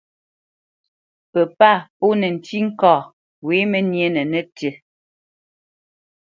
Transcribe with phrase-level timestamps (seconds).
[1.31, 2.93] Pə pâ pó nətí kâ
[3.45, 4.69] wě məníénə nətí.